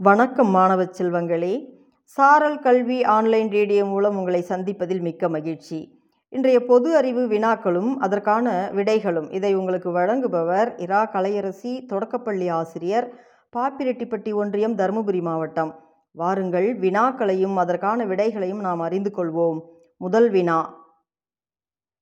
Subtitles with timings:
[0.00, 1.68] வணக்கம் மாணவ செல்வங்களே.
[2.02, 6.00] சாரல் கல்வி ஆன்லைன் ரேடியோ மூலம் உங்களை சந்திப்பதில் மிக்க மகிழ்ச்சி.
[6.28, 13.12] இன்றைய பொது அறிவு வினாக்களும் அதற்கான விடைகளும் இதை உங்களுக்கு வழங்குபவர் இரா கலையரசி தொடக்கப்பள்ளி ஆசிரியர்
[13.56, 15.84] பாப்பிரெட்டிப்பட்டி ஒன்றியம் தருமபுரி மாவட்டம்.
[16.12, 19.60] வாருங்கள் வினாக்களையும் அதற்கான விடைகளையும் நாம் அறிந்து கொள்வோம்.
[19.96, 20.74] முதல் வினா.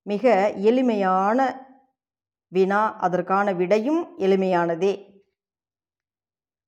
[0.02, 1.66] மிக எளிமையான
[2.48, 5.15] வினா அதற்கான விடையும் எளிமையானதே.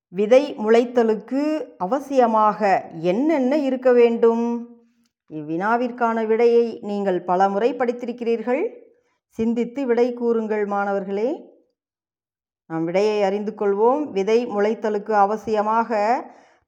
[0.09, 4.68] விதை முளைத்தலுக்கு அவசியமாக என்னென்ன இருக்க வேண்டும்?
[5.30, 8.63] இவ்வினாவிற்கான விடையை நீங்கள் பலமுறை படித்திருக்கிறீர்கள்.
[9.29, 11.57] சிந்தித்து விடை கூறுங்கள் மாணவர்களே.
[12.66, 14.11] நாம் விடையை அறிந்து கொள்வோம்.
[14.11, 16.21] விதை முளைத்தலுக்கு அவசியமாக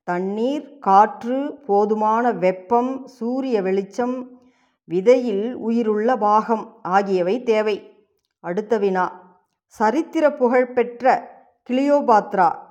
[0.02, 4.40] தண்ணீர் காற்று போதுமான வெப்பம் சூரிய வெளிச்சம்
[4.84, 8.06] விதையில் உயிருள்ள பாகம் ஆகியவை தேவை.
[8.40, 9.06] அடுத்த வினா.
[9.66, 11.04] சரித்திர புகழ்பெற்ற
[11.70, 12.68] கிளியோபாத்ரா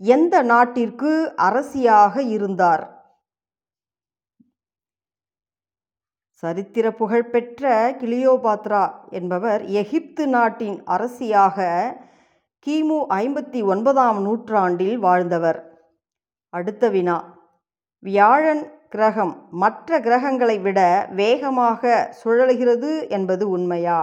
[0.00, 2.84] எந்த நாட்டிற்கு அரசியாக இருந்தார்?
[6.42, 7.64] சரித்திர புகழ்பெற்ற
[8.00, 11.58] கிளியோபாத்ரா என்பவர் எகிப்து நாட்டின் அரசியாக
[12.66, 15.60] கிமு ஐம்பத்தி ஒன்பதாம் நூற்றாண்டில் வாழ்ந்தவர்.
[16.52, 17.16] அடுத்த வினா.
[17.98, 24.00] வியாழன் கிரகம் மற்ற கிரகங்களை விட வேகமாக சுழலுகிறது என்பது உண்மையா?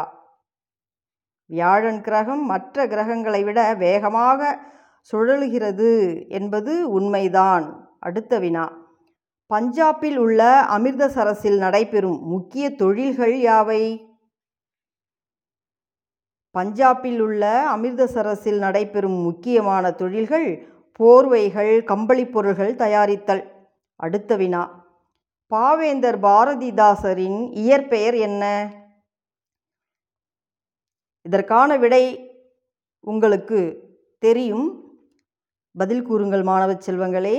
[1.45, 4.59] வியாழன் கிரகம் மற்ற கிரகங்களை விட வேகமாக
[5.11, 7.89] சுழலுகிறது என்பது உண்மைதான்.
[8.00, 8.88] அடுத்த வினா.
[9.53, 14.08] பஞ்சாபில் உள்ள அமிர்தசரஸில் நடைபெறும் முக்கிய தொழில்கள் யாவை?
[16.58, 20.67] பஞ்சாபில் உள்ள அமிர்தசரஸில் நடைபெறும் முக்கியமான தொழில்கள்
[21.00, 23.52] போர்வைகள் கம்பளி பொருள்கள் தயாரித்தல்.
[23.95, 24.88] அடுத்த வினா.
[25.56, 28.73] பாவேந்தர் பாரதிதாசரின் இயற்பெயர் என்ன?
[31.22, 32.31] இதற்கான விடை
[33.00, 34.88] உங்களுக்கு தெரியும்.
[35.80, 37.35] பதில் கூறுங்கள் மாணவ செல்வங்களே.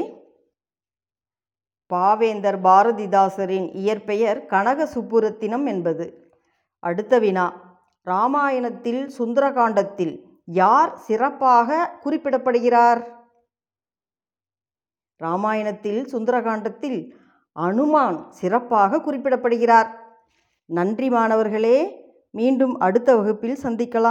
[1.94, 6.32] பாவேந்தர் பாரதிதாசரின் இயற்பெயர் கனக சுப்புரத்தினம் என்பது.
[6.78, 7.46] அடுத்த வினா.
[8.02, 10.14] ராமாயணத்தில் சுந்தரகாண்டத்தில்
[10.44, 13.00] யார் சிறப்பாக குறிப்பிடப்படுகிறார்?
[15.16, 16.98] ராமாயணத்தில் சுந்தரகாண்டத்தில்
[17.60, 19.90] அனுமான் சிறப்பாக குறிப்பிடப்படுகிறார்.
[20.64, 21.78] நன்றி மாணவர்களே.
[22.30, 24.08] மீண்டும் அடுத்த வகுப்பில் சந்திக்கலாம்.